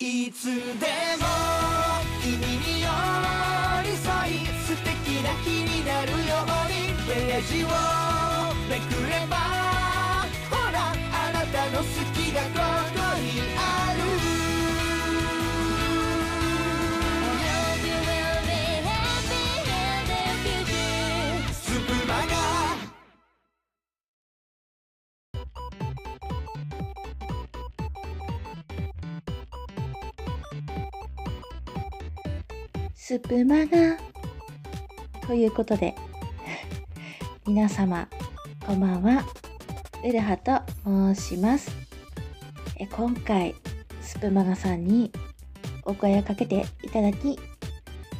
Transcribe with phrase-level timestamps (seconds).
[0.00, 1.24] いつでも
[2.20, 2.88] 君に寄
[3.84, 6.18] り添い素敵な日になるよう
[6.68, 6.84] に。
[7.06, 7.68] ページを
[8.68, 9.36] めくれば
[10.50, 13.03] ほらあなたの好きがここ。
[33.06, 33.98] スプマガ
[35.26, 35.94] ということで
[37.46, 38.08] 皆様
[38.66, 39.26] こんばんは。
[40.02, 41.70] ウルハと申します。
[42.78, 43.54] え今回
[44.00, 45.12] スプマガさんに
[45.84, 47.38] お声をかけていただき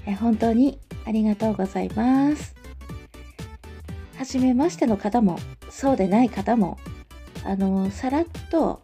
[0.04, 2.54] え本当にありがとうございます。
[4.18, 5.38] はじめましての方も
[5.70, 6.76] そうでない方も
[7.42, 8.82] あのさらっと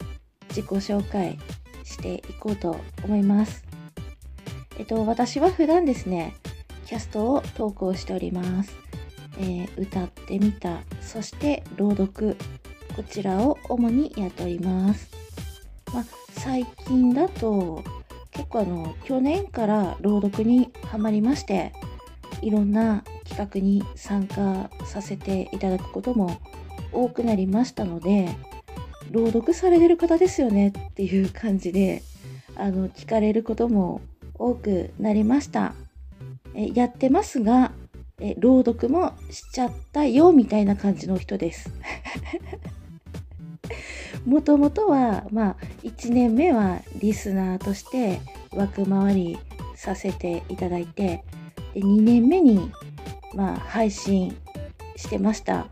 [0.49, 1.39] 自己紹介
[1.85, 3.70] していこうと思います。
[4.81, 6.35] えっと、私は普段ですね、
[6.87, 8.75] キャストを投稿しております。
[9.37, 12.35] えー歌ってみた、そして朗読、
[12.97, 15.11] こちらを主にやっております。
[15.93, 17.85] まあ、最近だと、
[18.31, 21.75] 結構あの、去年から朗読にハマりまして、
[22.41, 26.41] いろんな企画に参加させていただくことも
[26.91, 28.35] 多くなりましたので、
[29.11, 32.03] 朗読されてる方ですよねっていう感じで、
[32.57, 34.01] あの、聞かれることも
[34.41, 35.75] 多くなりました。
[36.55, 37.71] えやってますが
[38.21, 41.73] え、朗読もしちゃったよみたいな感じの人です。
[44.27, 48.21] もともとは、まあ、1年目はリスナーとして
[48.53, 49.39] 枠回り
[49.75, 51.25] させていただいて、
[51.73, 52.71] で2年目に、
[53.35, 54.37] まあ、配信
[54.97, 55.69] してました。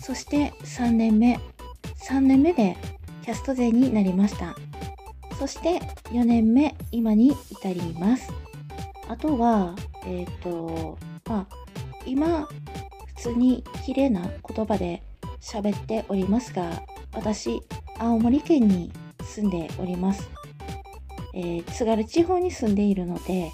[0.00, 1.38] そして3年目、
[2.08, 2.76] 3年目で
[3.22, 4.56] キャスト勢になりました。
[5.42, 8.32] そして4年目、今に至ります。
[9.08, 9.74] あとは、
[10.06, 10.96] えっ、と、
[11.28, 11.56] まあ、
[12.06, 12.46] 今、
[13.16, 15.02] 普通に綺麗な言葉で
[15.40, 16.70] 喋っておりますが、
[17.12, 17.60] 私、
[17.98, 18.92] 青森県に
[19.24, 20.30] 住んでおります。
[21.34, 23.50] えー津軽地方に住んでいるので、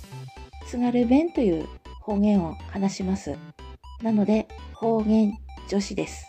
[0.67, 1.67] 津軽弁という
[2.03, 3.35] 方言を話します。
[4.03, 5.39] なので、方言
[5.71, 6.29] 女子です。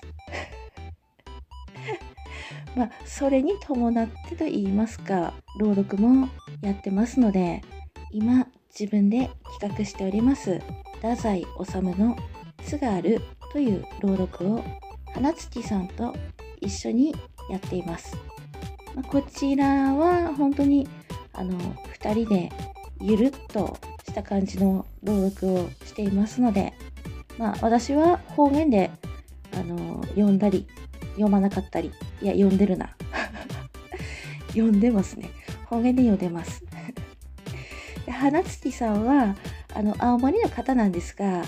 [2.75, 6.29] まあ、それに伴ってと言いますか、朗読も
[6.61, 7.61] やってますので、
[8.11, 8.47] 今
[8.77, 10.61] 自分で企画しております、
[10.95, 12.17] 太宰治の
[12.63, 13.21] 津軽
[13.51, 14.63] という朗読を
[15.13, 16.15] 花月さんと
[16.61, 17.15] 一緒に
[17.49, 18.15] やっています。
[18.95, 20.87] まあこちらは本当に
[21.33, 21.57] あの
[21.99, 22.51] 2人で
[23.01, 26.73] ゆるっとした感じの朗読をしていますので、
[27.37, 28.91] まあ、私は方言で
[29.53, 30.67] あの読んだり
[31.13, 31.91] 読まなかったり
[32.21, 32.95] いや読んでるな。
[34.49, 35.29] 読んでますね。
[35.65, 36.63] 方言で読んでます。
[38.05, 39.35] で花月さんは
[39.73, 41.43] あの青森の方なんですが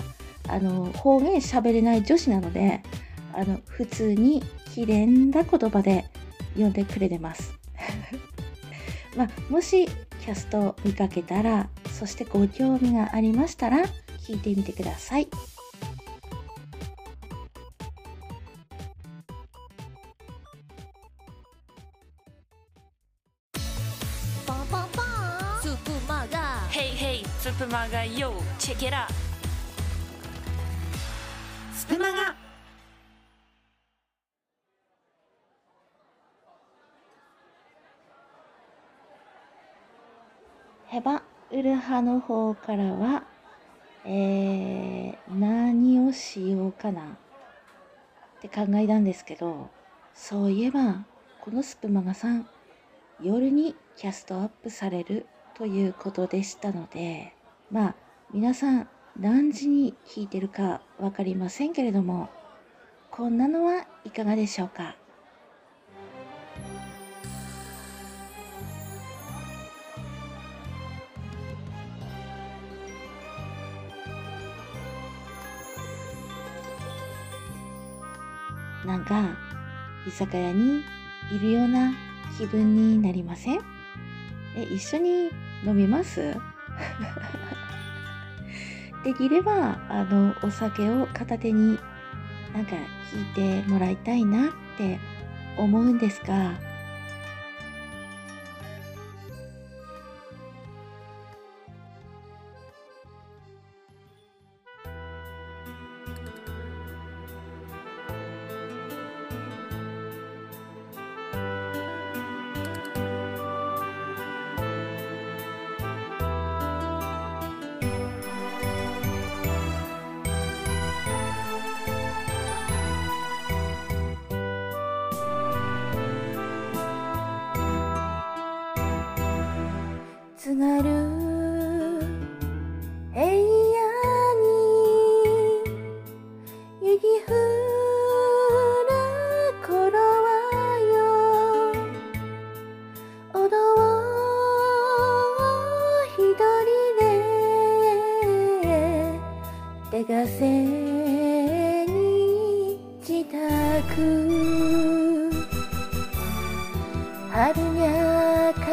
[0.48, 2.82] あの方言喋れない女子なので
[3.34, 4.44] あの普通に
[4.74, 6.06] 綺麗な言葉で
[6.54, 7.53] 読んでくれてます。
[9.16, 13.80] まあ、もしキャストを見かけたらそしてご興味がありましたら
[14.20, 15.28] 聞いてみてください。
[27.41, 29.07] スプマガ Yo, check it out.
[31.74, 32.35] スプマガ
[40.85, 43.24] ヘバウルハの方からは、
[44.06, 47.06] えー、何をしようかなっ
[48.40, 49.72] て考えたんですけど、
[50.13, 51.06] そういえば、
[51.40, 52.47] このスプマガさん、
[53.19, 55.25] 夜にキャストアップされる
[55.57, 57.34] ということでしたので、
[57.69, 57.95] まあ、
[58.34, 58.89] 皆さん
[59.19, 62.29] 何時に聞いてるかわかりませんけれども、
[63.12, 64.95] こんなのはいかがでしょうか？
[78.85, 79.37] なんか
[80.08, 80.81] 居酒屋に
[81.31, 81.93] いるような
[82.37, 83.61] 気分になりません？
[84.58, 85.29] え一緒に
[85.66, 86.35] 飲みます。
[89.03, 91.79] できればあのお酒を片手に
[92.53, 92.75] なんか
[93.13, 94.99] 引いてもらいたいなって
[95.58, 96.53] 思うんですが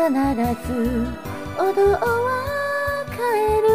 [0.08, 1.06] 必ず
[1.58, 3.67] お堂は帰る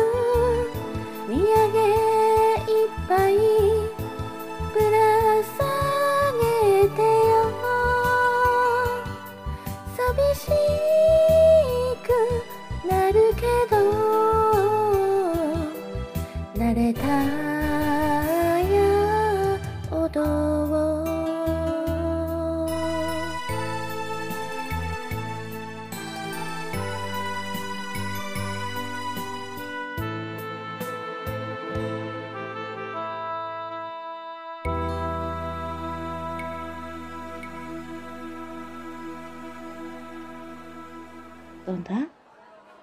[41.74, 42.08] どんだ?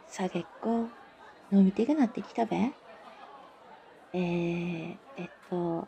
[0.08, 0.88] 下げっこ
[1.52, 2.56] 飲み手がなってきたべ
[4.12, 5.86] えー、えっと、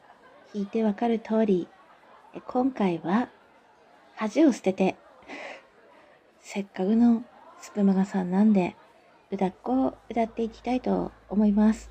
[0.54, 1.66] 聞いてわかる通り、
[2.46, 3.28] 今回は
[4.14, 4.96] 恥を捨てて、
[6.40, 7.24] せっかくの
[7.60, 8.76] スプマガさんなんで、
[9.32, 11.90] 歌っ子を歌っていきたいと思います。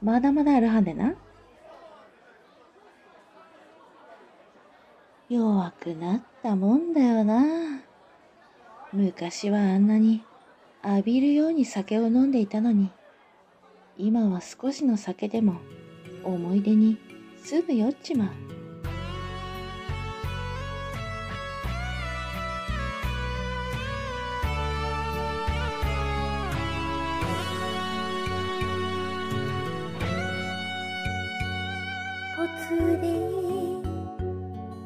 [0.00, 1.16] まだまだあるはんでな。
[5.28, 7.82] 弱くなったもんだよな。
[8.92, 10.22] 昔はあんなに
[10.84, 12.90] 浴びるように酒を飲んでいたのに、
[13.96, 15.56] 今は少しの酒でも
[16.24, 16.98] 思い出に
[17.44, 18.28] すぐ酔っちまう。
[32.34, 33.06] ぽつり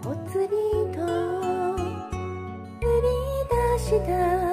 [0.03, 0.49] ぽつり
[0.95, 1.77] と降
[3.01, 3.09] り
[3.49, 4.46] 出した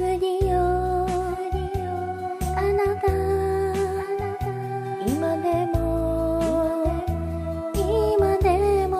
[0.00, 0.56] 次よ
[2.56, 3.12] あなた
[5.06, 7.04] 今でも
[7.74, 8.96] 今でも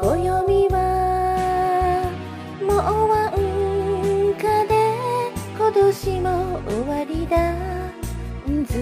[0.00, 0.74] 暦は
[2.60, 4.72] もうわんかで
[5.56, 7.52] 今年も終わりだ。
[8.50, 8.72] んず。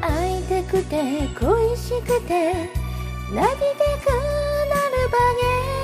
[0.00, 2.52] 会いたくて恋しくて
[3.32, 5.18] 泣きたくなるば
[5.78, 5.83] げ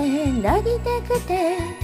[0.00, 1.79] てくてなぎてくて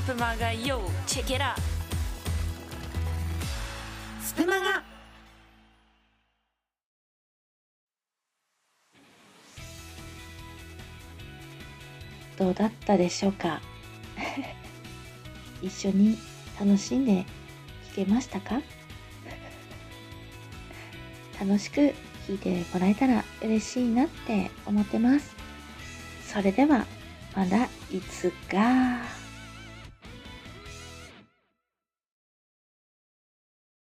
[0.00, 1.54] スプマガ Yo check it out.
[4.22, 4.82] スプマガ
[12.38, 13.60] どうだったでしょうか？
[15.60, 16.16] 一緒に
[16.58, 17.24] 楽しんで
[17.90, 18.62] 聴けましたか？
[21.40, 21.94] 楽しく
[22.26, 25.34] 聴いてもらえたら嬉しいなって思ってます。
[26.26, 26.86] それでは
[27.34, 29.17] まだいつか。